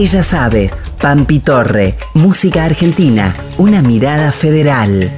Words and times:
Ella 0.00 0.22
sabe, 0.22 0.70
Pampi 1.00 1.40
Torre, 1.40 1.96
música 2.14 2.64
argentina, 2.64 3.34
una 3.58 3.82
mirada 3.82 4.30
federal. 4.30 5.12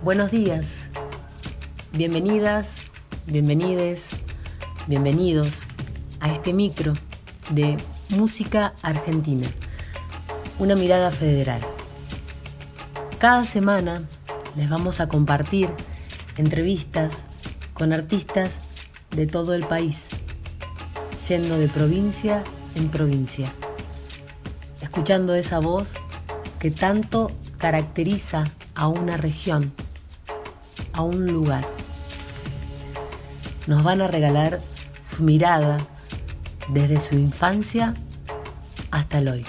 Buenos 0.00 0.30
días, 0.30 0.88
bienvenidas, 1.92 2.68
bienvenides, 3.26 4.06
bienvenidos 4.86 5.66
este 6.42 6.54
micro 6.54 6.94
de 7.50 7.76
música 8.16 8.72
argentina, 8.82 9.46
una 10.58 10.74
mirada 10.74 11.12
federal. 11.12 11.60
Cada 13.20 13.44
semana 13.44 14.02
les 14.56 14.68
vamos 14.68 14.98
a 14.98 15.08
compartir 15.08 15.70
entrevistas 16.36 17.14
con 17.74 17.92
artistas 17.92 18.56
de 19.12 19.28
todo 19.28 19.54
el 19.54 19.64
país, 19.66 20.06
yendo 21.28 21.60
de 21.60 21.68
provincia 21.68 22.42
en 22.74 22.88
provincia, 22.88 23.46
escuchando 24.80 25.36
esa 25.36 25.60
voz 25.60 25.94
que 26.58 26.72
tanto 26.72 27.30
caracteriza 27.58 28.50
a 28.74 28.88
una 28.88 29.16
región, 29.16 29.72
a 30.92 31.02
un 31.02 31.24
lugar. 31.28 31.64
Nos 33.68 33.84
van 33.84 34.00
a 34.00 34.08
regalar 34.08 34.58
su 35.04 35.22
mirada 35.22 35.76
desde 36.72 37.00
su 37.00 37.16
infancia 37.16 37.94
hasta 38.90 39.18
el 39.18 39.28
hoy. 39.28 39.44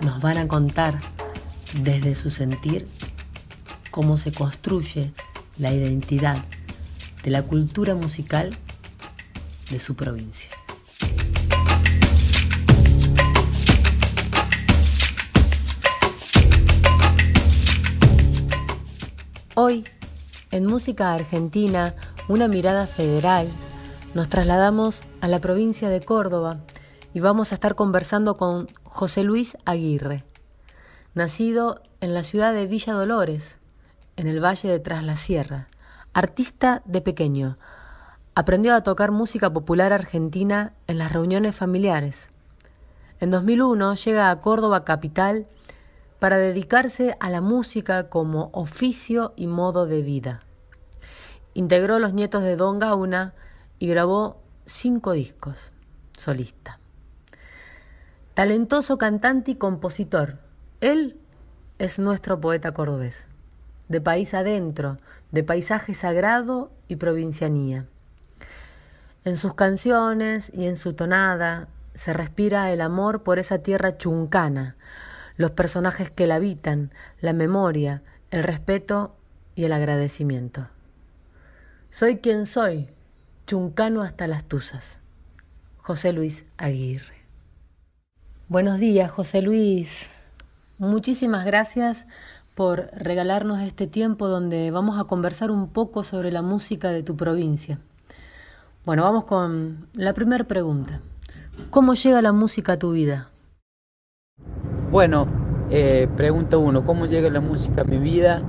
Nos 0.00 0.20
van 0.20 0.38
a 0.38 0.48
contar 0.48 0.98
desde 1.74 2.14
su 2.16 2.30
sentir 2.30 2.88
cómo 3.90 4.18
se 4.18 4.32
construye 4.32 5.12
la 5.58 5.72
identidad 5.72 6.44
de 7.22 7.30
la 7.30 7.42
cultura 7.42 7.94
musical 7.94 8.56
de 9.70 9.78
su 9.78 9.94
provincia. 9.94 10.50
Hoy, 19.54 19.84
en 20.50 20.66
Música 20.66 21.12
Argentina, 21.12 21.94
una 22.26 22.48
mirada 22.48 22.86
federal, 22.86 23.52
nos 24.14 24.28
trasladamos 24.28 25.02
a 25.22 25.28
la 25.28 25.40
provincia 25.40 25.88
de 25.88 26.00
Córdoba 26.00 26.58
y 27.14 27.20
vamos 27.20 27.50
a 27.50 27.54
estar 27.54 27.74
conversando 27.74 28.36
con 28.36 28.68
José 28.84 29.22
Luis 29.22 29.56
Aguirre, 29.64 30.24
nacido 31.14 31.80
en 32.00 32.12
la 32.12 32.22
ciudad 32.22 32.52
de 32.52 32.66
Villa 32.66 32.92
Dolores, 32.92 33.58
en 34.16 34.26
el 34.26 34.44
valle 34.44 34.68
de 34.68 34.80
Tras 34.80 35.02
la 35.02 35.16
Sierra, 35.16 35.68
artista 36.12 36.82
de 36.84 37.00
pequeño. 37.00 37.56
Aprendió 38.34 38.74
a 38.74 38.82
tocar 38.82 39.12
música 39.12 39.50
popular 39.50 39.92
argentina 39.92 40.74
en 40.86 40.98
las 40.98 41.12
reuniones 41.12 41.56
familiares. 41.56 42.28
En 43.20 43.30
2001 43.30 43.94
llega 43.94 44.30
a 44.30 44.40
Córdoba 44.40 44.84
capital 44.84 45.46
para 46.18 46.36
dedicarse 46.36 47.16
a 47.18 47.30
la 47.30 47.40
música 47.40 48.10
como 48.10 48.50
oficio 48.52 49.32
y 49.36 49.46
modo 49.46 49.86
de 49.86 50.02
vida. 50.02 50.42
Integró 51.54 51.98
Los 51.98 52.12
Nietos 52.12 52.42
de 52.42 52.56
Don 52.56 52.78
Gauna 52.78 53.34
y 53.82 53.88
grabó 53.88 54.40
cinco 54.64 55.10
discos 55.10 55.72
solista. 56.16 56.78
Talentoso 58.32 58.96
cantante 58.96 59.50
y 59.50 59.54
compositor, 59.56 60.38
él 60.80 61.18
es 61.80 61.98
nuestro 61.98 62.40
poeta 62.40 62.72
cordobés, 62.74 63.26
de 63.88 64.00
país 64.00 64.34
adentro, 64.34 64.98
de 65.32 65.42
paisaje 65.42 65.94
sagrado 65.94 66.70
y 66.86 66.94
provincianía. 66.94 67.86
En 69.24 69.36
sus 69.36 69.54
canciones 69.54 70.52
y 70.54 70.66
en 70.66 70.76
su 70.76 70.92
tonada 70.92 71.66
se 71.94 72.12
respira 72.12 72.70
el 72.70 72.82
amor 72.82 73.24
por 73.24 73.40
esa 73.40 73.58
tierra 73.58 73.98
chuncana, 73.98 74.76
los 75.36 75.50
personajes 75.50 76.08
que 76.08 76.28
la 76.28 76.36
habitan, 76.36 76.92
la 77.20 77.32
memoria, 77.32 78.04
el 78.30 78.44
respeto 78.44 79.16
y 79.56 79.64
el 79.64 79.72
agradecimiento. 79.72 80.68
Soy 81.90 82.18
quien 82.18 82.46
soy, 82.46 82.88
chuncano 83.52 84.00
hasta 84.00 84.26
las 84.28 84.44
tuzas. 84.44 85.02
José 85.76 86.14
Luis 86.14 86.46
Aguirre. 86.56 87.16
Buenos 88.48 88.78
días, 88.78 89.10
José 89.10 89.42
Luis. 89.42 90.08
Muchísimas 90.78 91.44
gracias 91.44 92.06
por 92.54 92.88
regalarnos 92.94 93.60
este 93.60 93.86
tiempo 93.86 94.28
donde 94.28 94.70
vamos 94.70 94.98
a 94.98 95.04
conversar 95.04 95.50
un 95.50 95.68
poco 95.68 96.02
sobre 96.02 96.32
la 96.32 96.40
música 96.40 96.92
de 96.92 97.02
tu 97.02 97.14
provincia. 97.14 97.78
Bueno, 98.86 99.02
vamos 99.02 99.24
con 99.24 99.86
la 99.96 100.14
primera 100.14 100.44
pregunta. 100.44 101.02
¿Cómo 101.68 101.92
llega 101.92 102.22
la 102.22 102.32
música 102.32 102.72
a 102.72 102.78
tu 102.78 102.92
vida? 102.92 103.28
Bueno, 104.90 105.26
eh, 105.68 106.08
pregunta 106.16 106.56
uno, 106.56 106.86
¿cómo 106.86 107.04
llega 107.04 107.28
la 107.28 107.42
música 107.42 107.82
a 107.82 107.84
mi 107.84 107.98
vida? 107.98 108.40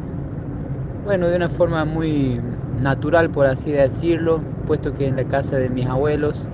Bueno, 1.03 1.27
de 1.27 1.35
una 1.35 1.49
forma 1.49 1.83
muy 1.83 2.39
natural, 2.83 3.29
por 3.29 3.47
así 3.47 3.71
decirlo, 3.71 4.41
puesto 4.67 4.93
que 4.93 5.07
en 5.07 5.15
la 5.15 5.23
casa 5.23 5.57
de 5.57 5.69
mis 5.69 5.87
abuelos 5.87 6.49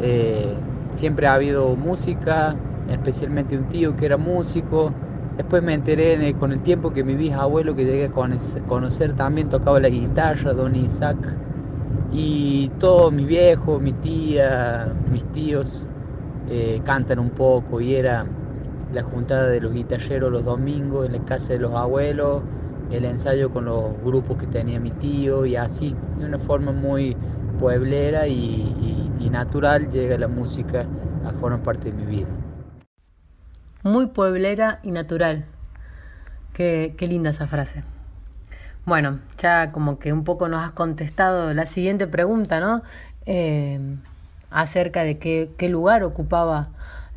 eh, 0.00 0.54
siempre 0.92 1.26
ha 1.26 1.34
habido 1.34 1.74
música, 1.76 2.54
especialmente 2.90 3.56
un 3.56 3.68
tío 3.68 3.96
que 3.96 4.06
era 4.06 4.16
músico. 4.16 4.92
Después 5.36 5.62
me 5.62 5.74
enteré 5.74 6.34
con 6.34 6.52
el 6.52 6.62
tiempo 6.62 6.92
que 6.92 7.04
mi 7.04 7.14
bisabuelo 7.14 7.74
que 7.74 7.84
llegué 7.84 8.06
a 8.06 8.10
conocer 8.66 9.12
también 9.14 9.48
tocaba 9.48 9.80
la 9.80 9.88
guitarra, 9.88 10.52
don 10.54 10.74
Isaac. 10.74 11.16
Y 12.12 12.70
todos 12.78 13.12
mis 13.12 13.26
viejos, 13.26 13.80
mi 13.80 13.92
tía, 13.92 14.94
mis 15.10 15.24
tíos 15.32 15.90
eh, 16.48 16.80
cantan 16.84 17.18
un 17.18 17.30
poco 17.30 17.80
y 17.80 17.94
era 17.94 18.24
la 18.92 19.02
juntada 19.02 19.48
de 19.48 19.60
los 19.60 19.72
guitarreros 19.72 20.30
los 20.32 20.44
domingos 20.44 21.06
en 21.06 21.12
la 21.12 21.24
casa 21.24 21.52
de 21.54 21.58
los 21.58 21.74
abuelos, 21.74 22.42
el 22.90 23.04
ensayo 23.04 23.50
con 23.50 23.64
los 23.64 24.00
grupos 24.02 24.38
que 24.38 24.46
tenía 24.46 24.78
mi 24.80 24.90
tío 24.90 25.46
y 25.46 25.56
así, 25.56 25.94
de 26.18 26.26
una 26.26 26.38
forma 26.38 26.72
muy 26.72 27.16
pueblera 27.58 28.26
y, 28.26 28.72
natural 29.30 29.90
llega 29.90 30.16
la 30.16 30.28
música 30.28 30.86
a 31.24 31.32
formar 31.32 31.62
parte 31.62 31.90
de 31.90 31.92
mi 31.92 32.06
vida. 32.06 32.28
Muy 33.82 34.06
pueblera 34.06 34.80
y 34.82 34.92
natural. 34.92 35.44
Qué, 36.54 36.94
linda 37.00 37.30
esa 37.30 37.46
frase. 37.46 37.84
Bueno, 38.86 39.18
ya 39.36 39.72
como 39.72 39.98
que 39.98 40.12
un 40.12 40.24
poco 40.24 40.48
nos 40.48 40.64
has 40.64 40.70
contestado 40.70 41.52
la 41.52 41.66
siguiente 41.66 42.06
pregunta, 42.06 42.60
¿no? 42.60 42.82
Eh, 43.26 43.78
acerca 44.50 45.02
de 45.02 45.18
qué, 45.18 45.50
qué 45.58 45.68
lugar 45.68 46.02
ocupaba 46.02 46.70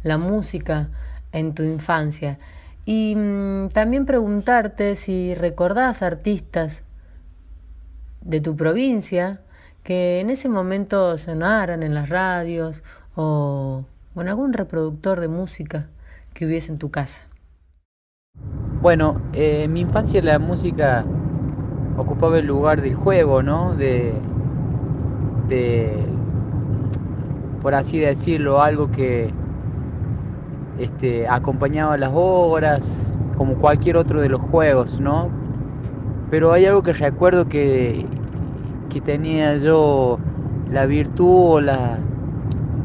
la 0.03 0.17
música 0.17 0.89
en 1.31 1.53
tu 1.53 1.63
infancia. 1.63 2.37
Y 2.91 3.15
mm, 3.15 3.67
también 3.67 4.07
preguntarte 4.07 4.95
si 4.95 5.35
recordás 5.35 6.01
artistas 6.01 6.83
de 8.21 8.41
tu 8.41 8.55
provincia 8.55 9.41
que 9.83 10.19
en 10.19 10.31
ese 10.31 10.49
momento 10.49 11.15
sonaran 11.19 11.83
en 11.83 11.93
las 11.93 12.09
radios 12.09 12.83
o, 13.15 13.83
en 14.15 14.27
algún 14.27 14.53
reproductor 14.53 15.19
de 15.19 15.27
música 15.27 15.85
que 16.33 16.47
hubiese 16.47 16.71
en 16.71 16.79
tu 16.79 16.89
casa. 16.89 17.21
Bueno, 18.81 19.21
eh, 19.33 19.65
en 19.65 19.73
mi 19.73 19.81
infancia 19.81 20.19
la 20.23 20.39
música 20.39 21.05
ocupaba 21.95 22.39
el 22.39 22.47
lugar 22.47 22.81
del 22.81 22.95
juego, 22.95 23.43
¿no? 23.43 23.75
De, 23.75 24.15
de 25.47 26.07
por 27.61 27.75
así 27.75 27.99
decirlo, 27.99 28.63
algo 28.63 28.89
que, 28.89 29.31
este, 30.79 31.27
acompañaba 31.27 31.97
las 31.97 32.11
obras, 32.13 33.17
como 33.37 33.55
cualquier 33.55 33.97
otro 33.97 34.21
de 34.21 34.29
los 34.29 34.41
juegos, 34.41 34.99
¿no? 34.99 35.29
Pero 36.29 36.51
hay 36.51 36.65
algo 36.65 36.83
que 36.83 36.93
recuerdo 36.93 37.47
que, 37.47 38.05
que 38.89 39.01
tenía 39.01 39.57
yo 39.57 40.19
la 40.71 40.85
virtud 40.85 41.53
o 41.55 41.61
la, 41.61 41.99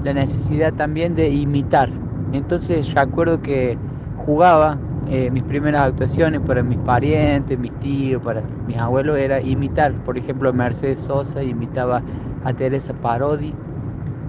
la 0.03 0.13
necesidad 0.13 0.73
también 0.75 1.15
de 1.15 1.31
imitar. 1.31 1.89
Entonces 2.33 2.93
recuerdo 2.95 3.39
que 3.41 3.79
jugaba 4.17 4.79
eh, 5.09 5.31
mis 5.31 5.43
primeras 5.43 5.89
actuaciones 5.89 6.41
para 6.41 6.63
mis 6.63 6.79
parientes, 6.79 7.59
mis 7.59 7.75
tíos, 7.81 8.23
para 8.23 8.43
mis 8.67 8.77
abuelos, 8.79 9.19
era 9.19 9.41
imitar. 9.41 9.93
Por 10.05 10.17
ejemplo, 10.17 10.53
Mercedes 10.53 11.01
Sosa 11.01 11.43
imitaba 11.43 12.03
a 12.45 12.53
Teresa 12.53 12.95
Parodi, 12.95 13.55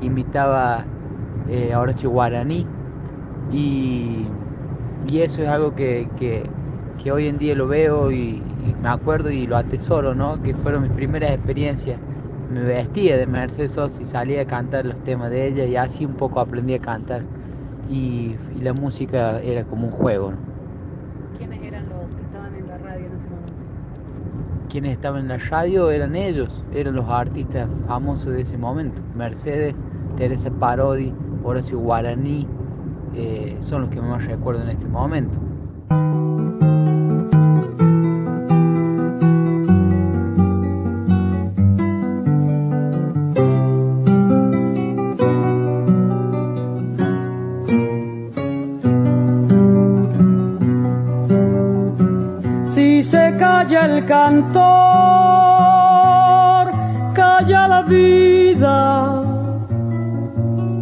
imitaba 0.01 0.85
eh, 1.49 1.73
a 1.73 1.79
Horacio 1.79 2.09
Guaraní. 2.09 2.67
Y, 3.51 4.27
eso 5.13 5.41
es 5.41 5.47
algo 5.47 5.73
que, 5.75 6.07
hoy 7.11 7.27
en 7.27 7.37
día 7.37 7.55
lo 7.55 7.67
veo 7.67 8.11
y, 8.11 8.41
me 8.81 8.89
acuerdo 8.89 9.29
y 9.31 9.47
lo 9.47 9.57
atesoro, 9.57 10.13
¿no? 10.15 10.41
Que 10.41 10.53
fueron 10.55 10.83
mis 10.83 10.91
primeras 10.91 11.31
experiencias 11.31 11.99
me 12.49 12.61
vestía 12.61 13.17
de 13.17 13.25
Mercedes 13.25 13.71
Sosa 13.71 14.01
y 14.01 14.05
salía 14.05 14.41
a 14.41 14.45
cantar 14.45 14.85
los 14.85 14.99
temas 15.01 15.31
de 15.31 15.47
ella 15.47 15.65
y 15.65 15.75
así 15.75 16.05
un 16.05 16.13
poco 16.13 16.39
aprendí 16.39 16.73
a 16.75 16.79
cantar. 16.79 17.23
Y, 17.89 18.35
y 18.55 18.61
la 18.61 18.73
música 18.73 19.39
era 19.41 19.63
como 19.63 19.87
un 19.87 19.91
juego. 19.91 20.31
¿no? 20.31 20.37
¿Quiénes 21.37 21.61
eran 21.63 21.89
los 21.89 22.15
que 22.15 22.21
estaban 22.21 22.55
en 22.55 22.67
la 22.67 22.77
radio 22.77 23.05
en 23.05 23.13
ese 23.13 23.27
momento? 23.27 23.53
Quienes 24.69 24.91
estaban 24.93 25.21
en 25.21 25.27
la 25.27 25.37
radio 25.37 25.91
eran 25.91 26.15
ellos, 26.15 26.63
eran 26.73 26.95
los 26.95 27.07
artistas 27.09 27.67
famosos 27.87 28.33
de 28.33 28.41
ese 28.41 28.57
momento. 28.57 29.01
Mercedes, 29.15 29.75
Teresa 30.15 30.49
Parodi, 30.51 31.13
Horacio 31.43 31.79
Guaraní, 31.79 32.47
eh, 33.15 33.55
son 33.59 33.83
los 33.83 33.89
que 33.89 34.01
más 34.01 34.25
recuerdo 34.25 34.63
en 34.63 34.69
este 34.69 34.87
momento. 34.87 35.39
Si 52.65 53.01
se 53.01 53.35
calla 53.39 53.85
el 53.85 54.05
cantor, 54.05 54.65
calla 57.13 57.67
la 57.69 57.81
vida, 57.83 59.23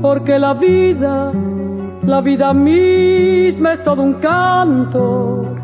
porque 0.01 0.39
la 0.39 0.56
vida, 0.56 1.31
la 2.06 2.22
vida 2.22 2.54
misma 2.54 3.74
es 3.74 3.84
todo 3.84 4.02
un 4.02 4.14
canto. 4.14 5.56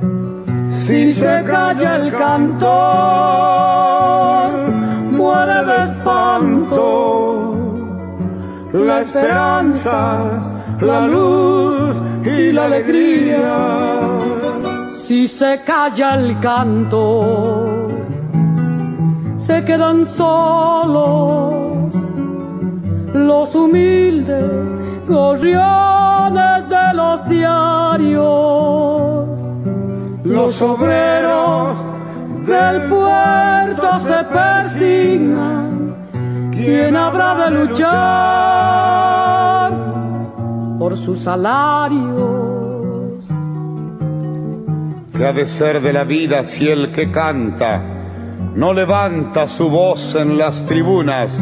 Si 0.73 1.13
se 1.13 1.43
calla 1.43 1.95
el 1.97 2.11
cantor, 2.11 2.69
muere 5.11 5.65
de 5.65 5.83
espanto 5.83 7.09
la 8.73 9.01
esperanza, 9.01 10.77
la 10.81 11.01
luz 11.07 11.95
y 12.25 12.51
la 12.51 12.65
alegría. 12.65 13.99
Si 14.91 15.27
se 15.27 15.61
calla 15.65 16.15
el 16.15 16.39
canto, 16.39 17.87
se 19.37 19.63
quedan 19.63 20.05
solos 20.05 21.95
los 23.13 23.55
humildes 23.55 24.71
gorriones 25.07 25.98
de 26.31 26.93
los 26.93 27.27
diarios. 27.27 28.27
Los 30.23 30.61
obreros 30.61 31.75
del 32.45 32.89
puerto 32.89 33.99
se 33.99 34.23
persignan. 34.25 35.95
¿Quién 36.51 36.95
habrá 36.95 37.45
de 37.45 37.51
luchar 37.51 37.89
por 40.77 40.95
sus 40.97 41.19
salarios? 41.19 42.29
¿Qué 45.15 45.25
ha 45.25 45.33
de 45.33 45.47
ser 45.47 45.81
de 45.81 45.93
la 45.93 46.03
vida 46.03 46.45
si 46.45 46.67
el 46.67 46.91
que 46.91 47.11
canta 47.11 47.81
no 48.55 48.73
levanta 48.73 49.47
su 49.47 49.69
voz 49.69 50.15
en 50.15 50.37
las 50.37 50.65
tribunas 50.65 51.39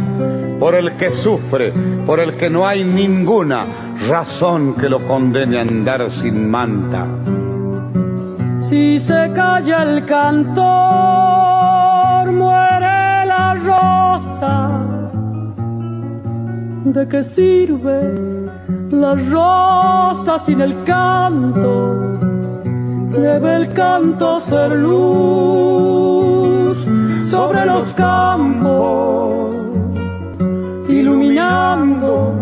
por 0.59 0.75
el 0.75 0.95
que 0.95 1.11
sufre, 1.11 1.71
por 2.05 2.19
el 2.19 2.35
que 2.35 2.49
no 2.49 2.67
hay 2.67 2.83
ninguna 2.83 3.63
razón 4.07 4.75
que 4.75 4.89
lo 4.89 4.99
condene 4.99 5.57
a 5.57 5.61
andar 5.61 6.11
sin 6.11 6.49
manta? 6.49 7.05
Si 8.61 8.99
se 8.99 9.31
calla 9.33 9.83
el 9.83 10.05
cantor, 10.05 10.65
muere 12.31 13.25
la 13.25 13.55
rosa. 13.55 14.69
¿De 16.83 17.07
qué 17.07 17.23
sirve 17.23 18.13
la 18.91 19.15
rosa 19.15 20.37
sin 20.39 20.61
el 20.61 20.83
canto? 20.83 22.17
Debe 23.11 23.55
el 23.55 23.73
canto 23.73 24.39
ser 24.39 24.71
luz 24.71 26.77
sobre 27.23 27.65
los 27.65 27.85
campos, 27.93 29.55
iluminando 30.99 32.33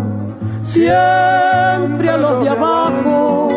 siempre 0.62 2.10
a 2.10 2.16
los 2.16 2.42
de 2.42 2.48
abajo. 2.48 3.48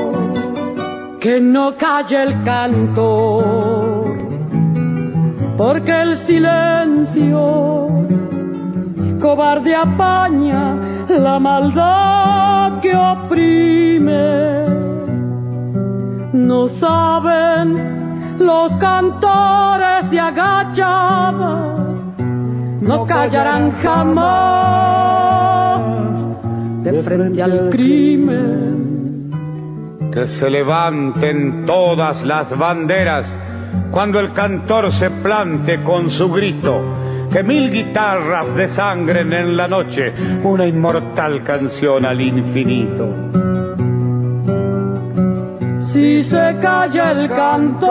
Que 1.20 1.42
no 1.42 1.76
calle 1.76 2.24
el 2.24 2.44
canto, 2.44 4.06
porque 5.58 5.92
el 6.02 6.16
silencio 6.16 7.90
cobarde 9.20 9.76
apaña 9.76 10.76
la 11.10 11.38
maldad 11.40 12.80
que 12.80 12.96
oprime. 12.96 14.66
No 16.32 16.70
saben 16.70 18.38
los 18.40 18.72
cantores 18.74 20.10
de 20.10 20.20
agachadas, 20.20 21.89
no 22.90 23.06
callarán 23.06 23.72
jamás 23.84 25.82
de 26.84 27.04
frente 27.04 27.44
al 27.44 27.70
crimen. 27.70 29.30
Que 30.12 30.28
se 30.28 30.50
levanten 30.50 31.66
todas 31.68 32.26
las 32.26 32.58
banderas 32.58 33.28
cuando 33.92 34.20
el 34.20 34.34
cantor 34.34 34.92
se 34.92 35.12
plante 35.12 35.84
con 35.84 36.10
su 36.10 36.32
grito. 36.32 36.82
Que 37.32 37.44
mil 37.44 37.72
guitarras 37.72 38.56
desangren 38.56 39.34
en 39.34 39.56
la 39.56 39.68
noche 39.68 40.12
una 40.44 40.66
inmortal 40.66 41.44
canción 41.44 42.08
al 42.08 42.20
infinito. 42.20 43.08
Si 45.80 46.24
se 46.24 46.58
calla 46.60 47.12
el 47.12 47.30
cantor, 47.30 47.90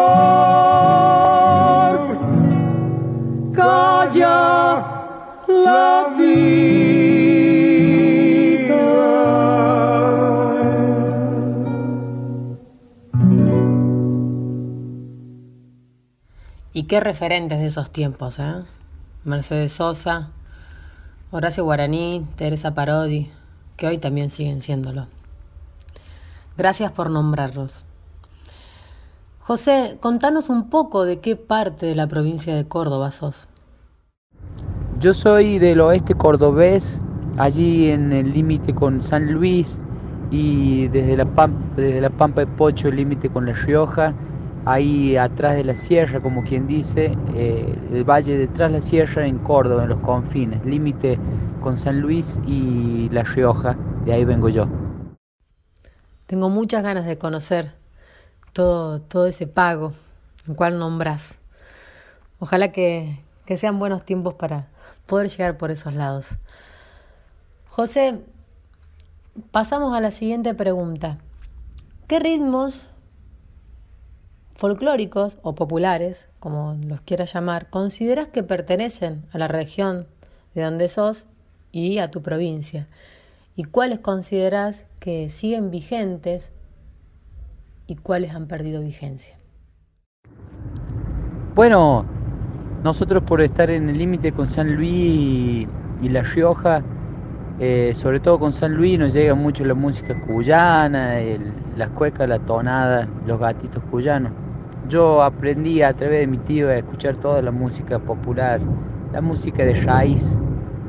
calla 3.58 4.84
la 5.48 6.14
vida. 6.16 6.78
Y 16.72 16.84
qué 16.84 17.00
referentes 17.00 17.58
de 17.58 17.66
esos 17.66 17.90
tiempos, 17.90 18.38
¿eh? 18.38 18.62
Mercedes 19.24 19.72
Sosa, 19.72 20.30
Horacio 21.32 21.64
Guaraní, 21.64 22.24
Teresa 22.36 22.74
Parodi, 22.74 23.28
que 23.76 23.88
hoy 23.88 23.98
también 23.98 24.30
siguen 24.30 24.62
siéndolo. 24.62 25.08
Gracias 26.56 26.92
por 26.92 27.10
nombrarlos. 27.10 27.84
José, 29.40 29.98
contanos 30.00 30.50
un 30.50 30.68
poco 30.70 31.04
de 31.04 31.18
qué 31.18 31.34
parte 31.34 31.86
de 31.86 31.94
la 31.96 32.06
provincia 32.06 32.54
de 32.54 32.68
Córdoba 32.68 33.10
sos. 33.10 33.47
Yo 35.00 35.14
soy 35.14 35.60
del 35.60 35.80
oeste 35.80 36.12
cordobés, 36.16 37.00
allí 37.36 37.88
en 37.88 38.12
el 38.12 38.32
límite 38.32 38.74
con 38.74 39.00
San 39.00 39.32
Luis 39.32 39.78
y 40.32 40.88
desde 40.88 41.16
la, 41.16 41.24
Pampa, 41.24 42.40
de 42.40 42.46
Pocho 42.48 42.88
el 42.88 42.96
límite 42.96 43.30
con 43.30 43.46
La 43.46 43.52
Rioja, 43.52 44.12
ahí 44.64 45.16
atrás 45.16 45.54
de 45.54 45.62
la 45.62 45.74
sierra, 45.74 46.20
como 46.20 46.42
quien 46.42 46.66
dice, 46.66 47.16
eh, 47.36 47.78
el 47.92 48.02
valle 48.02 48.36
detrás 48.36 48.72
de 48.72 48.78
la 48.78 48.80
sierra 48.80 49.24
en 49.24 49.38
Córdoba, 49.38 49.84
en 49.84 49.90
los 49.90 50.00
confines, 50.00 50.66
límite 50.66 51.16
con 51.60 51.76
San 51.76 52.00
Luis 52.00 52.40
y 52.44 53.08
La 53.10 53.22
Rioja, 53.22 53.76
de 54.04 54.14
ahí 54.14 54.24
vengo 54.24 54.48
yo. 54.48 54.66
Tengo 56.26 56.50
muchas 56.50 56.82
ganas 56.82 57.06
de 57.06 57.16
conocer 57.18 57.72
todo, 58.52 59.00
todo 59.00 59.28
ese 59.28 59.46
pago, 59.46 59.92
el 60.48 60.56
cual 60.56 60.80
nombrás. 60.80 61.36
Ojalá 62.40 62.72
que, 62.72 63.20
que 63.46 63.56
sean 63.56 63.78
buenos 63.78 64.04
tiempos 64.04 64.34
para 64.34 64.66
poder 65.08 65.28
llegar 65.28 65.56
por 65.56 65.72
esos 65.72 65.94
lados. 65.94 66.28
José, 67.66 68.20
pasamos 69.50 69.96
a 69.96 70.00
la 70.00 70.12
siguiente 70.12 70.54
pregunta. 70.54 71.18
¿Qué 72.06 72.20
ritmos 72.20 72.90
folclóricos 74.54 75.38
o 75.42 75.54
populares, 75.54 76.28
como 76.38 76.76
los 76.82 77.00
quieras 77.00 77.32
llamar, 77.32 77.70
consideras 77.70 78.28
que 78.28 78.42
pertenecen 78.42 79.24
a 79.32 79.38
la 79.38 79.48
región 79.48 80.06
de 80.54 80.62
donde 80.62 80.88
sos 80.88 81.26
y 81.72 81.98
a 81.98 82.10
tu 82.10 82.22
provincia? 82.22 82.86
¿Y 83.56 83.64
cuáles 83.64 83.98
consideras 83.98 84.86
que 85.00 85.30
siguen 85.30 85.70
vigentes 85.70 86.52
y 87.86 87.96
cuáles 87.96 88.34
han 88.34 88.46
perdido 88.46 88.82
vigencia? 88.82 89.38
Bueno, 91.54 92.06
nosotros 92.88 93.22
por 93.22 93.42
estar 93.42 93.68
en 93.68 93.90
el 93.90 93.98
límite 93.98 94.32
con 94.32 94.46
San 94.46 94.74
Luis 94.74 95.68
y, 96.00 96.08
La 96.08 96.22
Rioja, 96.22 96.82
eh, 97.60 97.92
sobre 97.94 98.18
todo 98.18 98.38
con 98.38 98.50
San 98.50 98.72
Luis 98.76 98.98
nos 98.98 99.12
llega 99.12 99.34
mucho 99.34 99.62
la 99.66 99.74
música 99.74 100.18
cuyana, 100.22 101.20
el, 101.20 101.52
las 101.76 101.90
cuecas, 101.90 102.26
la 102.26 102.38
tonada, 102.38 103.06
los 103.26 103.38
gatitos 103.38 103.82
cuyanos. 103.90 104.32
Yo 104.88 105.22
aprendí 105.22 105.82
a 105.82 105.92
través 105.92 106.20
de 106.20 106.26
mi 106.28 106.38
tío 106.38 106.70
a 106.70 106.76
escuchar 106.76 107.16
toda 107.16 107.42
la 107.42 107.50
música 107.50 107.98
popular, 107.98 108.58
la 109.12 109.20
música 109.20 109.66
de 109.66 109.74
raíz, 109.74 110.40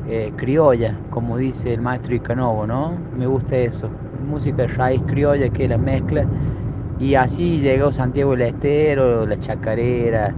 eh, 0.08 0.32
criolla, 0.38 0.98
como 1.10 1.36
dice 1.36 1.74
el 1.74 1.82
maestro 1.82 2.16
Icanovo, 2.16 2.66
¿no? 2.66 2.94
Me 3.18 3.28
gusta 3.28 3.58
eso, 3.58 3.90
música 4.26 4.62
de 4.62 4.68
raíz 4.68 5.02
criolla 5.06 5.50
que 5.50 5.68
la 5.68 5.78
mezcla. 5.78 6.24
Y 6.98 7.16
así 7.16 7.60
llegó 7.60 7.92
Santiago 7.92 8.32
del 8.32 8.54
Estero, 8.54 9.26
la 9.26 9.36
chacarera, 9.36 10.34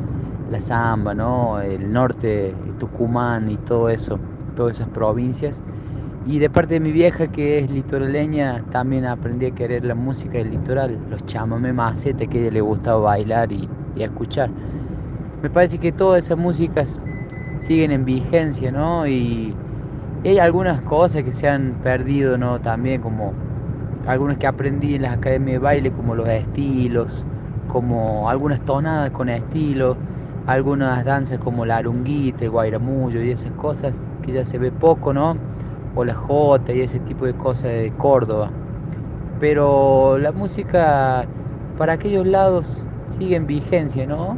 la 0.51 0.59
samba, 0.59 1.15
¿no? 1.15 1.61
El 1.61 1.91
norte, 1.93 2.53
Tucumán 2.77 3.49
y 3.49 3.57
todo 3.57 3.89
eso, 3.89 4.19
todas 4.53 4.75
esas 4.77 4.89
provincias. 4.89 5.63
Y 6.23 6.39
de 6.39 6.49
parte 6.49 6.75
de 6.75 6.79
mi 6.81 6.91
vieja 6.91 7.29
que 7.29 7.59
es 7.59 7.71
litoraleña, 7.71 8.63
también 8.69 9.05
aprendí 9.05 9.47
a 9.47 9.51
querer 9.55 9.85
la 9.85 9.95
música 9.95 10.37
del 10.39 10.51
litoral, 10.51 11.03
los 11.09 11.25
chamamé 11.25 11.73
macete 11.73 12.27
que 12.29 12.39
a 12.39 12.41
ella 12.41 12.51
le 12.51 12.61
gustaba 12.61 12.99
bailar 13.01 13.51
y, 13.51 13.69
y 13.95 14.03
escuchar. 14.03 14.53
Me 15.41 15.49
parece 15.49 15.79
que 15.79 15.91
todas 15.93 16.23
esas 16.25 16.37
músicas 16.37 17.01
siguen 17.57 17.91
en 17.91 18.05
vigencia, 18.05 18.71
¿no? 18.71 19.07
Y 19.07 19.61
hay 20.23 20.39
algunas 20.39 20.81
cosas 20.83 21.23
que 21.23 21.31
se 21.33 21.47
han 21.49 21.79
perdido, 21.81 22.37
¿no? 22.37 22.61
También 22.61 23.01
como 23.01 23.41
algunas 24.05 24.37
que 24.37 24.47
aprendí 24.47 24.95
en 24.95 25.03
las 25.03 25.13
academias 25.13 25.55
de 25.55 25.59
baile, 25.59 25.93
como 25.93 26.15
los 26.15 26.27
estilos, 26.29 27.27
como 27.65 28.29
algunas 28.29 28.63
tonadas 28.63 29.11
con 29.11 29.29
estilos, 29.29 29.97
algunas 30.45 31.05
danzas 31.05 31.39
como 31.39 31.65
la 31.65 31.77
arunguita, 31.77 32.45
el 32.45 32.51
guairamullo 32.51 33.21
y 33.21 33.31
esas 33.31 33.51
cosas 33.53 34.05
que 34.21 34.31
ya 34.33 34.43
se 34.43 34.57
ve 34.57 34.71
poco, 34.71 35.13
¿no? 35.13 35.37
O 35.95 36.03
la 36.03 36.15
jota 36.15 36.73
y 36.73 36.81
ese 36.81 36.99
tipo 36.99 37.25
de 37.25 37.33
cosas 37.33 37.71
de 37.71 37.93
Córdoba. 37.97 38.51
Pero 39.39 40.17
la 40.17 40.31
música 40.31 41.27
para 41.77 41.93
aquellos 41.93 42.25
lados 42.27 42.85
sigue 43.17 43.35
en 43.35 43.47
vigencia, 43.47 44.05
¿no? 44.05 44.37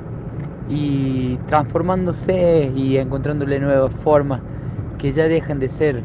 Y 0.69 1.37
transformándose 1.47 2.71
y 2.73 2.97
encontrándole 2.97 3.59
nuevas 3.59 3.93
formas 3.93 4.41
que 4.97 5.11
ya 5.11 5.27
dejan 5.27 5.59
de 5.59 5.69
ser 5.69 6.03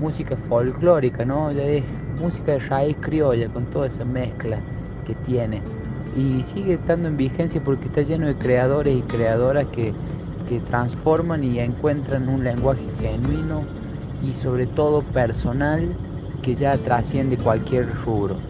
música 0.00 0.36
folclórica, 0.36 1.24
¿no? 1.24 1.52
Ya 1.52 1.62
es 1.62 1.84
música 2.18 2.52
de 2.52 2.58
raíz 2.58 2.96
criolla 3.00 3.48
con 3.48 3.66
toda 3.66 3.86
esa 3.86 4.04
mezcla 4.04 4.60
que 5.04 5.14
tiene. 5.14 5.62
Y 6.12 6.42
sigue 6.42 6.74
estando 6.74 7.08
en 7.08 7.16
vigencia 7.16 7.60
porque 7.62 7.88
está 7.88 8.02
lleno 8.02 8.26
de 8.26 8.36
creadores 8.38 8.94
y 8.96 9.04
creadoras 9.04 9.68
que, 9.68 9.98
que 10.44 10.60
transforman 10.60 11.44
y 11.44 11.58
encuentran 11.60 12.28
un 12.28 12.44
lenguaje 12.44 12.92
genuino 12.92 13.70
y 14.18 14.34
sobre 14.34 14.66
todo 14.66 15.10
personal 15.12 16.00
que 16.40 16.54
ya 16.54 16.78
trasciende 16.82 17.38
cualquier 17.38 17.92
rubro. 17.94 18.49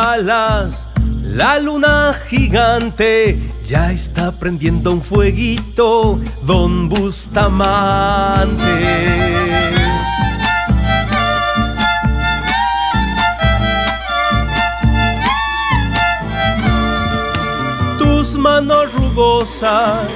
La 0.00 1.58
luna 1.58 2.14
gigante 2.28 3.36
ya 3.64 3.90
está 3.90 4.30
prendiendo 4.30 4.92
un 4.92 5.02
fueguito, 5.02 6.20
don 6.42 6.88
Bustamante. 6.88 8.54
Tus 17.98 18.34
manos 18.34 18.92
rugosas, 18.92 20.08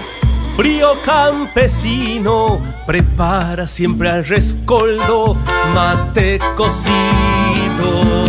frío 0.57 0.93
campesino, 1.05 2.61
prepara 2.87 3.67
siempre 3.67 4.11
al 4.11 4.25
rescoldo 4.25 5.37
mate 5.75 6.39
cocido. 6.57 8.22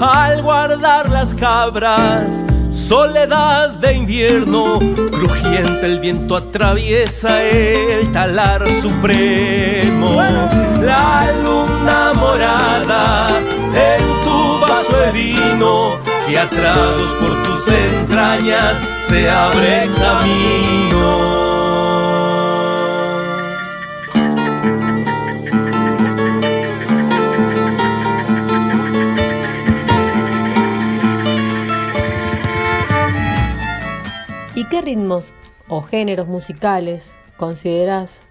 Al 0.00 0.42
guardar 0.42 1.10
las 1.10 1.34
cabras, 1.34 2.42
soledad 2.72 3.70
de 3.70 3.92
invierno, 3.92 4.78
crujiente 5.10 5.86
el 5.86 6.00
viento 6.00 6.36
atraviesa 6.36 7.42
el 7.42 8.10
talar 8.12 8.66
supremo. 8.80 10.22
La 10.80 11.30
luna 11.42 12.12
morada 12.14 13.28
en 13.74 14.24
tu 14.24 14.60
vaso 14.60 14.96
de 14.96 15.12
vino, 15.12 15.98
que 16.26 16.38
a 16.38 16.48
por 16.48 17.42
tus 17.42 17.68
entrañas 17.68 18.76
se 19.06 19.28
abre 19.28 19.90
camino. 19.98 21.69
Ritmos 34.90 35.32
o 35.68 35.82
géneros 35.82 36.26
musicales 36.26 37.14
consideras 37.36 38.22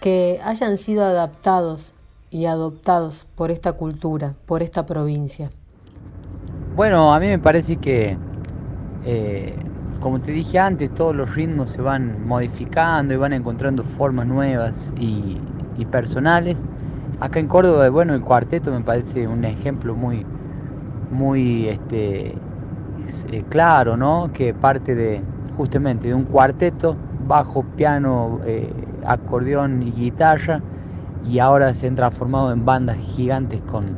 que 0.00 0.40
hayan 0.44 0.76
sido 0.76 1.04
adaptados 1.04 1.94
y 2.30 2.46
adoptados 2.46 3.26
por 3.36 3.52
esta 3.52 3.74
cultura, 3.74 4.34
por 4.44 4.60
esta 4.62 4.84
provincia? 4.86 5.50
Bueno, 6.74 7.14
a 7.14 7.20
mí 7.20 7.28
me 7.28 7.38
parece 7.38 7.76
que, 7.76 8.18
eh, 9.04 9.54
como 10.00 10.20
te 10.20 10.32
dije 10.32 10.58
antes, 10.58 10.92
todos 10.92 11.14
los 11.14 11.32
ritmos 11.36 11.70
se 11.70 11.80
van 11.80 12.26
modificando 12.26 13.14
y 13.14 13.16
van 13.16 13.32
encontrando 13.32 13.84
formas 13.84 14.26
nuevas 14.26 14.92
y, 14.98 15.40
personales. 15.92 16.64
Acá 17.20 17.38
en 17.38 17.46
Córdoba, 17.46 17.88
bueno, 17.90 18.14
el 18.14 18.22
cuarteto 18.22 18.72
me 18.72 18.80
parece 18.80 19.28
un 19.28 19.44
ejemplo 19.44 19.94
muy, 19.94 20.26
muy 21.10 21.68
este, 21.68 22.34
eh, 23.30 23.44
claro, 23.50 23.96
¿no? 23.96 24.30
Que 24.32 24.54
parte 24.54 24.94
de, 24.94 25.20
justamente 25.56 26.08
de 26.08 26.14
un 26.14 26.24
cuarteto, 26.24 26.96
bajo, 27.26 27.62
piano, 27.76 28.40
eh, 28.44 28.72
acordeón 29.06 29.82
y 29.82 29.92
guitarra, 29.92 30.60
y 31.26 31.38
ahora 31.38 31.72
se 31.74 31.86
han 31.86 31.94
transformado 31.94 32.52
en 32.52 32.64
bandas 32.64 32.98
gigantes 32.98 33.60
con, 33.62 33.96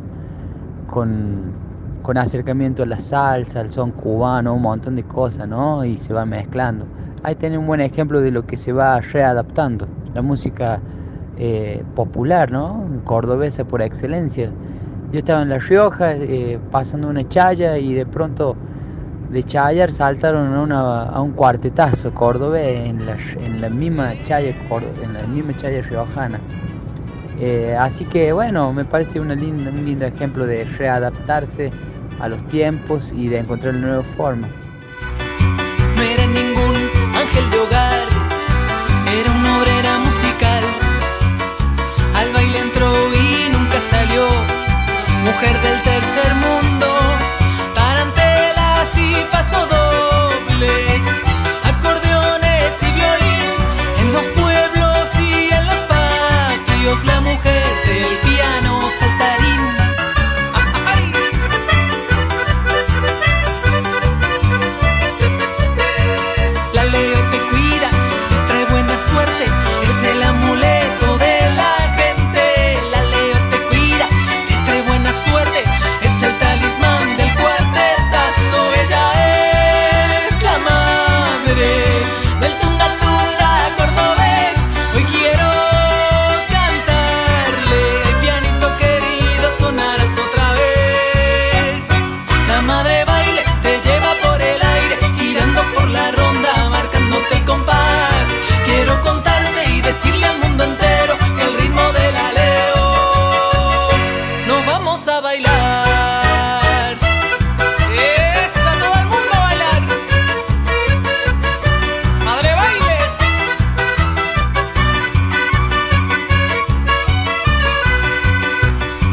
con, 0.86 2.16
acercamiento 2.16 2.84
a 2.84 2.86
la 2.86 3.00
salsa, 3.00 3.60
al 3.60 3.72
son 3.72 3.90
cubano, 3.90 4.54
un 4.54 4.62
montón 4.62 4.94
de 4.94 5.02
cosas, 5.02 5.48
¿no? 5.48 5.84
Y 5.84 5.96
se 5.96 6.12
van 6.12 6.28
mezclando. 6.28 6.86
Ahí 7.24 7.34
tiene 7.34 7.58
un 7.58 7.66
buen 7.66 7.80
ejemplo 7.80 8.20
de 8.20 8.30
lo 8.30 8.46
que 8.46 8.56
se 8.56 8.72
va 8.72 9.00
readaptando, 9.00 9.88
la 10.14 10.22
música 10.22 10.80
eh, 11.36 11.82
popular, 11.96 12.52
¿no? 12.52 12.86
Cordobesa 13.04 13.64
por 13.64 13.82
excelencia. 13.82 14.50
Yo 15.12 15.18
estaba 15.18 15.42
en 15.42 15.48
La 15.48 15.58
Rioja 15.58 16.14
eh, 16.14 16.60
pasando 16.70 17.08
una 17.08 17.26
chaya 17.28 17.76
y 17.78 17.92
de 17.94 18.06
pronto 18.06 18.56
de 19.30 19.42
Chayar 19.42 19.92
saltaron 19.92 20.54
a, 20.54 20.60
una, 20.60 21.02
a 21.02 21.20
un 21.20 21.32
cuartetazo 21.32 22.12
cordobés 22.14 22.88
en 22.88 23.04
la, 23.06 23.16
en 23.44 23.60
la 23.60 23.68
misma 23.68 24.14
Chaya, 24.24 24.54
en 25.02 25.12
la 25.12 25.22
misma 25.26 25.56
Chaya 25.56 25.82
riojana. 25.82 26.40
Eh, 27.38 27.76
así 27.78 28.04
que 28.06 28.32
bueno, 28.32 28.72
me 28.72 28.84
parece 28.84 29.20
una 29.20 29.34
linda, 29.34 29.70
un 29.70 29.84
lindo 29.84 30.06
ejemplo 30.06 30.46
de 30.46 30.64
readaptarse 30.64 31.70
a 32.20 32.28
los 32.28 32.42
tiempos 32.48 33.12
y 33.14 33.28
de 33.28 33.38
encontrar 33.38 33.74
una 33.74 33.86
nueva 33.88 34.02
forma. 34.16 34.48
No 35.96 36.02
era 36.02 36.26
ningún 36.26 36.76
ángel 37.14 37.50
de 37.50 37.58
hogar, 37.58 38.06
era 39.20 39.30
una 39.38 39.58
obrera 39.58 39.98
musical. 39.98 40.64
Al 42.14 42.32
baile 42.32 42.58
entró 42.58 42.90
y 43.12 43.52
nunca 43.52 43.78
salió, 43.80 44.26
mujer 45.24 45.60
del 45.60 45.95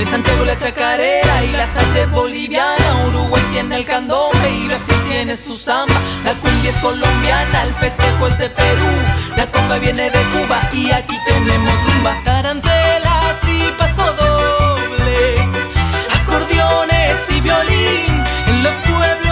De 0.04 0.10
Santiago 0.10 0.44
la 0.44 0.58
chacarera 0.58 1.46
y 1.46 1.54
la 1.54 1.66
Sánchez 1.66 2.12
boliviana, 2.12 3.06
Uruguay 3.08 3.42
tiene 3.54 3.78
el 3.78 3.86
candombe 3.86 4.52
y 4.52 4.68
Brasil 4.68 4.98
tiene 5.08 5.38
su 5.38 5.56
samba. 5.56 5.96
La 6.26 6.34
cumbia 6.34 6.72
es 6.72 6.76
colombiana, 6.82 7.64
el 7.64 7.74
festejo 7.76 8.28
es 8.28 8.38
de 8.38 8.50
Perú, 8.50 8.92
la 9.38 9.50
comba 9.50 9.78
viene 9.78 10.10
de 10.10 10.22
Cuba 10.34 10.60
y 10.74 10.92
aquí 10.92 11.18
tenemos 11.26 11.74
rumba. 11.86 12.22
Tarantelas 12.26 13.38
y 13.48 13.72
pasodobles, 13.78 15.40
acordeones 16.22 17.16
y 17.30 17.40
violín 17.40 18.26
en 18.48 18.64
los 18.64 18.74
pueblos 18.84 19.23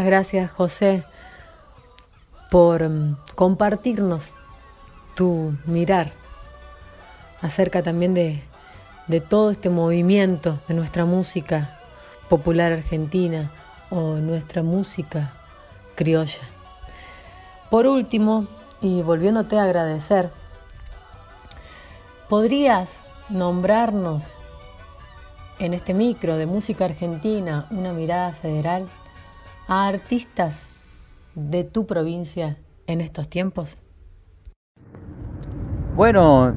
Muchas 0.00 0.12
gracias, 0.12 0.50
José, 0.52 1.04
por 2.50 2.88
mm, 2.88 3.18
compartirnos 3.34 4.34
tu 5.14 5.54
mirar 5.66 6.10
acerca 7.42 7.82
también 7.82 8.14
de, 8.14 8.42
de 9.08 9.20
todo 9.20 9.50
este 9.50 9.68
movimiento 9.68 10.58
de 10.68 10.72
nuestra 10.72 11.04
música 11.04 11.78
popular 12.30 12.72
argentina 12.72 13.52
o 13.90 14.14
nuestra 14.14 14.62
música 14.62 15.34
criolla. 15.96 16.48
Por 17.68 17.86
último, 17.86 18.46
y 18.80 19.02
volviéndote 19.02 19.58
a 19.58 19.64
agradecer, 19.64 20.30
¿podrías 22.26 23.00
nombrarnos 23.28 24.32
en 25.58 25.74
este 25.74 25.92
micro 25.92 26.38
de 26.38 26.46
música 26.46 26.86
argentina 26.86 27.66
una 27.70 27.92
mirada 27.92 28.32
federal? 28.32 28.88
A 29.70 29.86
artistas 29.86 30.64
de 31.36 31.62
tu 31.62 31.86
provincia 31.86 32.58
en 32.88 33.00
estos 33.00 33.28
tiempos? 33.28 33.78
Bueno, 35.94 36.52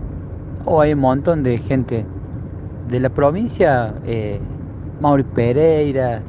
oh, 0.65 0.81
hay 0.81 0.93
un 0.93 0.99
montón 0.99 1.43
de 1.43 1.59
gente 1.59 2.07
de 2.89 2.99
la 2.99 3.09
provincia, 3.09 3.93
eh, 4.03 4.39
Mauri 4.99 5.23
Pereira, 5.25 6.23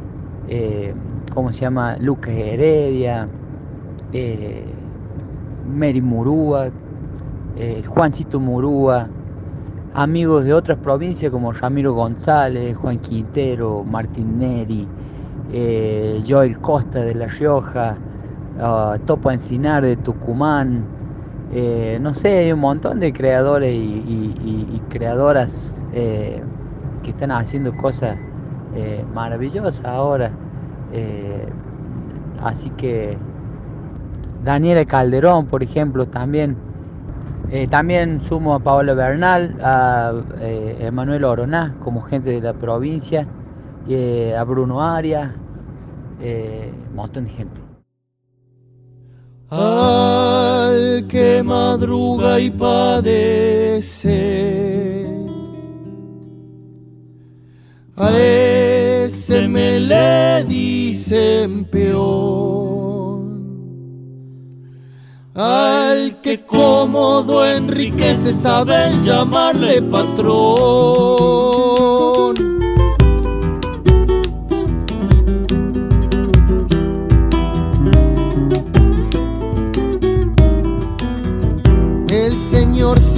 eh, 0.47 0.95
¿cómo 1.33 1.53
se 1.53 1.63
llama? 1.63 1.97
Lucas 1.97 2.35
Heredia, 2.35 3.29
eh, 4.13 4.67
Mary 5.67 6.03
Murúa, 6.03 6.71
eh, 7.57 7.83
Juancito 7.87 8.39
Murúa, 8.39 9.09
amigos 9.95 10.45
de 10.45 10.53
otras 10.53 10.77
provincias 10.77 11.33
como 11.33 11.51
Ramiro 11.51 11.95
González, 11.95 12.77
Juan 12.77 12.99
Quintero, 12.99 13.85
Martín 13.85 14.39
Neri, 14.39 14.87
eh, 15.57 16.23
Joel 16.27 16.59
Costa 16.59 17.01
de 17.01 17.15
La 17.15 17.27
Rioja, 17.27 17.97
uh, 18.59 18.99
Topo 19.07 19.31
Encinar 19.31 19.85
de 19.85 19.97
Tucumán, 19.97 20.85
eh, 21.57 21.99
no 22.01 22.13
sé, 22.15 22.39
hay 22.39 22.53
un 22.53 22.59
montón 22.59 22.99
de 22.99 23.13
creadores 23.13 23.73
y, 23.73 24.83
creadoras 24.89 25.87
eh, 25.93 26.43
que 27.03 27.11
están 27.11 27.31
haciendo 27.31 27.77
cosas 27.77 28.17
eh, 28.75 29.05
maravillosas 29.15 29.85
ahora. 29.85 30.33
Así 32.43 32.71
que 32.71 33.17
Daniela 34.45 34.85
Calderón, 34.85 35.47
por 35.47 35.63
ejemplo, 35.63 36.07
también. 36.07 36.57
También 37.71 38.19
sumo 38.19 38.55
a 38.55 38.59
Paola 38.59 38.95
Bernal, 38.95 39.57
a 39.63 40.13
eh, 40.41 40.79
Emanuel 40.81 41.23
Oroná 41.25 41.77
como 41.79 42.01
gente 42.01 42.31
de 42.31 42.41
la 42.41 42.53
provincia, 42.53 43.29
a 44.37 44.45
Bruno 44.45 44.83
Arias, 44.83 45.31
eh, 46.21 46.73
gente. 47.37 47.61
al 49.51 51.07
que 51.07 51.43
madruga 51.45 52.41
y 52.41 52.51
padece. 52.51 54.15
A 57.97 58.11
ese 58.11 59.47
me 59.49 59.79
le 59.79 60.45
dicen 60.45 61.65
peón. 61.67 62.35
Al 65.35 66.21
que 66.21 66.45
cómodo 66.45 67.45
enriquece 67.45 68.33
saben 68.33 69.03
llamarle 69.03 69.83
patrón. 69.83 71.74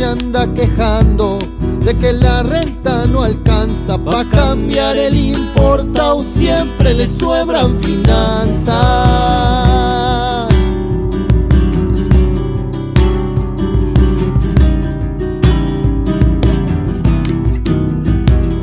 Anda 0.07 0.47
quejando 0.55 1.39
de 1.85 1.97
que 1.97 2.13
la 2.13 2.43
renta 2.43 3.07
no 3.07 3.23
alcanza 3.23 3.99
pa' 3.99 4.25
cambiar 4.29 4.97
el 4.97 5.17
importado 5.17 6.25
siempre 6.25 6.95
le 6.95 7.07
sobran 7.09 7.77
finanzas. 7.79 8.77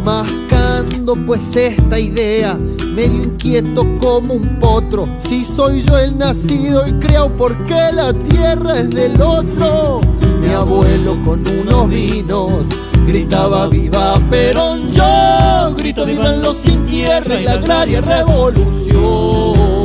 Mascando 0.03 1.15
pues 1.25 1.55
esta 1.55 1.99
idea, 1.99 2.57
medio 2.95 3.23
inquieto 3.23 3.85
como 3.99 4.33
un 4.33 4.59
potro. 4.59 5.07
Si 5.17 5.43
soy 5.43 5.81
yo 5.83 5.97
el 5.97 6.17
nacido 6.17 6.87
y 6.87 6.93
creo 6.93 7.29
porque 7.37 7.75
la 7.93 8.13
tierra 8.13 8.79
es 8.79 8.89
del 8.89 9.21
otro. 9.21 10.01
Mi 10.43 10.53
abuelo 10.53 11.17
con 11.25 11.47
unos 11.47 11.89
vinos. 11.89 12.65
Gritaba 13.05 13.67
viva 13.67 14.19
Perón, 14.29 14.89
yo 14.89 15.75
grito 15.75 16.05
viva 16.05 16.31
los 16.37 16.55
sin 16.57 16.85
tierra 16.85 17.39
y 17.39 17.43
la 17.43 17.53
agraria 17.53 18.01
revolución. 18.01 19.82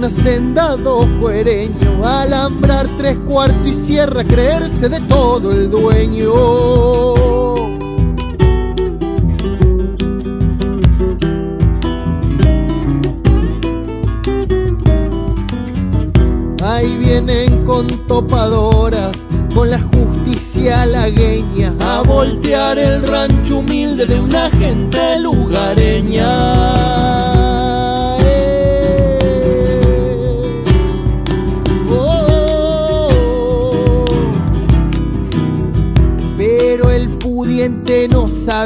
De 0.00 0.06
un 0.06 0.12
hacendado 0.12 1.06
juereño 1.20 2.04
Alambrar 2.04 2.88
tres 2.96 3.16
cuartos 3.26 3.68
y 3.68 3.72
cierra, 3.72 4.24
creerse 4.24 4.88
de 4.88 5.00
todo 5.02 5.52
el 5.52 5.70
dueño 5.70 6.30
Ahí 16.62 16.96
vienen 16.98 17.64
con 17.64 17.86
topadoras, 18.06 19.26
con 19.54 19.70
la 19.70 19.80
justicia 19.80 20.86
lagueña, 20.86 21.74
a 21.80 22.02
voltear 22.02 22.78
el 22.78 23.02
rancho 23.06 23.58
humilde 23.58 24.06
de 24.06 24.20
una 24.20 24.50
gente 24.50 25.18
lugareña. 25.18 27.09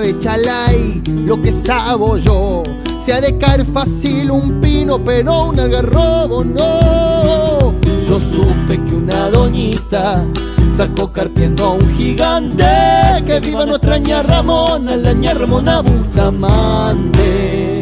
Sabe 0.04 0.18
chalay 0.18 1.02
lo 1.24 1.40
que 1.40 1.50
sabo 1.52 2.18
yo. 2.18 2.62
Se 3.04 3.12
ha 3.12 3.20
de 3.20 3.36
caer 3.38 3.64
fácil 3.66 4.30
un 4.30 4.60
pino, 4.60 5.02
pero 5.02 5.48
un 5.48 5.60
algarrobo 5.60 6.44
no. 6.44 7.74
Yo 8.06 8.20
supe 8.20 8.82
que 8.84 8.94
una 8.94 9.28
doñita 9.30 10.24
sacó 10.76 11.12
carpiendo 11.12 11.64
a 11.64 11.74
un 11.74 11.94
gigante. 11.94 12.64
Que 13.26 13.40
viva 13.40 13.66
nuestra 13.66 13.98
ña 13.98 14.22
Ramona, 14.22 14.96
la 14.96 15.12
ña 15.12 15.34
Ramona 15.34 15.80
Bustamante. 15.80 17.73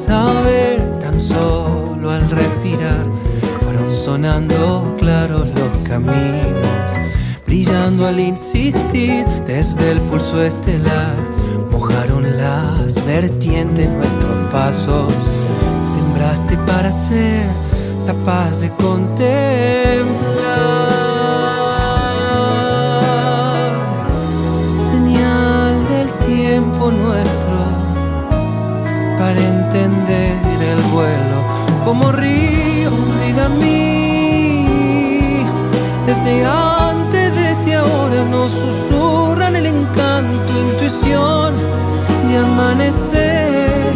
Saber, 0.00 0.80
tan 1.00 1.20
solo 1.20 2.10
al 2.10 2.28
respirar, 2.30 3.04
fueron 3.62 3.90
sonando 3.92 4.94
claros 4.98 5.46
los 5.48 5.88
caminos, 5.88 6.92
brillando 7.46 8.06
al 8.06 8.18
insistir 8.18 9.24
desde 9.46 9.92
el 9.92 10.00
pulso 10.00 10.42
estelar, 10.42 11.16
vertiente 13.06 13.86
nuestros 13.86 14.50
pasos. 14.50 15.12
Sembraste 15.84 16.56
para 16.66 16.90
ser 16.90 17.46
la 18.06 18.14
paz 18.24 18.60
de 18.60 18.70
contemplar. 18.70 20.39
Como 31.84 32.10
río, 32.10 32.90
vida 33.24 33.48
mí. 33.48 34.66
Desde 36.06 36.44
antes 36.44 37.36
de 37.36 37.52
este 37.52 37.76
ahora 37.76 38.24
nos 38.28 38.50
susurran 38.50 39.54
el 39.54 39.66
encanto, 39.66 40.48
intuición 40.68 41.54
de 42.28 42.38
amanecer, 42.38 43.92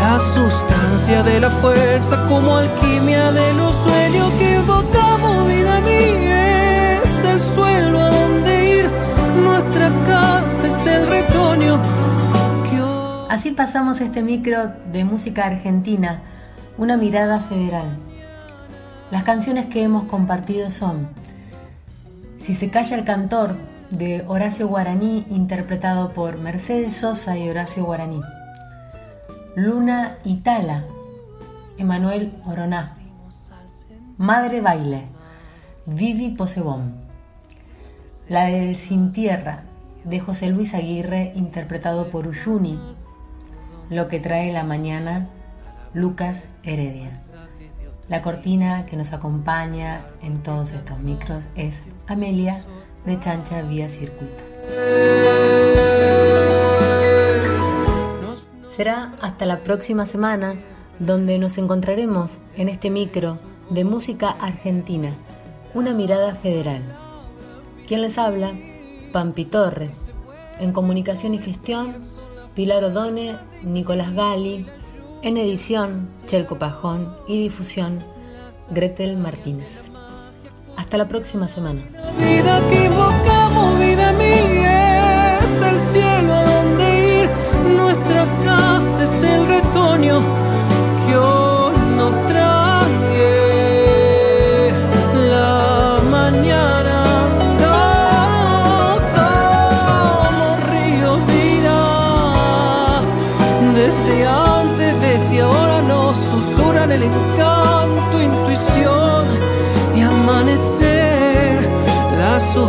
la 0.00 0.18
sustancia 0.34 1.22
de 1.22 1.40
la 1.40 1.50
fuerza 1.50 2.26
como 2.28 2.56
alquimia 2.56 3.30
de 3.30 3.52
los 3.54 3.74
sueños 3.76 4.32
que 4.38 4.56
evocamos, 4.56 5.46
vida 5.46 5.80
mía, 5.82 7.02
es 7.02 7.24
el 7.24 7.40
suelo 7.54 8.00
a 8.00 8.10
donde 8.10 8.78
ir, 8.78 8.90
nuestra 9.44 9.88
casa 10.08 10.66
es 10.66 10.86
el 10.86 11.06
retoño. 11.06 12.03
Así 13.34 13.50
pasamos 13.50 14.00
este 14.00 14.22
micro 14.22 14.68
de 14.92 15.02
música 15.02 15.44
argentina, 15.44 16.22
una 16.78 16.96
mirada 16.96 17.40
federal. 17.40 17.98
Las 19.10 19.24
canciones 19.24 19.66
que 19.66 19.82
hemos 19.82 20.04
compartido 20.04 20.70
son 20.70 21.08
Si 22.38 22.54
se 22.54 22.70
calla 22.70 22.96
el 22.96 23.04
cantor 23.04 23.56
de 23.90 24.22
Horacio 24.28 24.68
Guaraní 24.68 25.26
interpretado 25.30 26.12
por 26.12 26.38
Mercedes 26.38 26.98
Sosa 26.98 27.36
y 27.36 27.50
Horacio 27.50 27.84
Guaraní. 27.84 28.20
Luna 29.56 30.18
Itala, 30.22 30.84
Emanuel 31.76 32.40
Oroná. 32.46 32.96
Madre 34.16 34.60
Baile, 34.60 35.08
Vivi 35.86 36.30
Posebón. 36.30 36.94
La 38.28 38.44
del 38.44 38.76
Sin 38.76 39.10
Tierra, 39.10 39.64
de 40.04 40.20
José 40.20 40.50
Luis 40.50 40.72
Aguirre, 40.72 41.32
interpretado 41.34 42.10
por 42.10 42.28
Uyuni. 42.28 42.78
Lo 43.94 44.08
que 44.08 44.18
trae 44.18 44.52
la 44.52 44.64
mañana, 44.64 45.28
Lucas 45.92 46.42
Heredia. 46.64 47.12
La 48.08 48.22
cortina 48.22 48.86
que 48.86 48.96
nos 48.96 49.12
acompaña 49.12 50.00
en 50.20 50.42
todos 50.42 50.72
estos 50.72 50.98
micros 50.98 51.44
es 51.54 51.80
Amelia 52.08 52.64
de 53.06 53.20
Chancha 53.20 53.62
Vía 53.62 53.88
Circuito. 53.88 54.42
Será 58.68 59.14
hasta 59.20 59.46
la 59.46 59.60
próxima 59.60 60.06
semana 60.06 60.56
donde 60.98 61.38
nos 61.38 61.56
encontraremos 61.56 62.40
en 62.56 62.68
este 62.68 62.90
micro 62.90 63.38
de 63.70 63.84
música 63.84 64.30
argentina, 64.40 65.12
una 65.72 65.94
mirada 65.94 66.34
federal. 66.34 66.82
¿Quién 67.86 68.02
les 68.02 68.18
habla? 68.18 68.54
Pampi 69.12 69.44
Torre. 69.44 69.90
En 70.58 70.72
comunicación 70.72 71.34
y 71.34 71.38
gestión, 71.38 71.94
Pilar 72.54 72.84
Odone, 72.84 73.36
Nicolás 73.62 74.14
Gali. 74.14 74.66
En 75.22 75.36
edición, 75.38 76.06
Chelco 76.26 76.58
Pajón 76.58 77.16
y 77.26 77.42
difusión, 77.42 78.04
Gretel 78.70 79.16
Martínez. 79.16 79.90
Hasta 80.76 80.96
la 80.98 81.08
próxima 81.08 81.48
semana. 81.48 81.82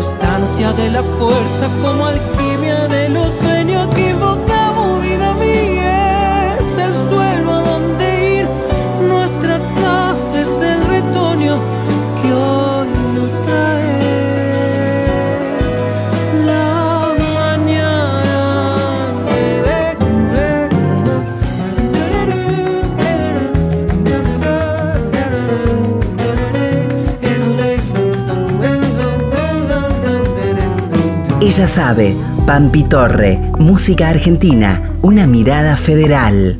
Sustancia 0.01 0.73
de 0.73 0.89
la 0.89 1.03
fuerza 1.03 1.69
como 1.81 2.05
alquimia 2.05 2.88
de 2.88 3.10
los 3.10 3.44
Ella 31.56 31.68
sabe, 31.68 32.13
Pampi 32.46 32.84
Torre, 32.84 33.39
música 33.60 34.10
argentina, 34.10 34.91
una 35.02 35.26
mirada 35.26 35.78
federal. 35.78 36.58